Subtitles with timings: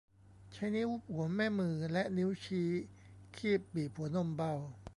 [0.53, 2.69] ใช้นิ้วหัวแม่มือและนิ้วชี้
[3.35, 4.53] คีบบีบหัวนมเบา